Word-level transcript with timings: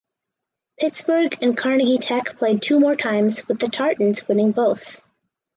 Pittsburgh 0.79 1.37
and 1.43 1.55
Carnegie 1.55 1.99
Tech 1.99 2.35
played 2.39 2.63
two 2.63 2.79
more 2.79 2.95
times 2.95 3.47
with 3.47 3.59
the 3.59 3.67
Tartans 3.67 4.27
winning 4.27 4.51
both. 4.51 4.99